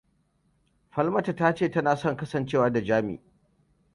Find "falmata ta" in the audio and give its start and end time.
0.95-1.53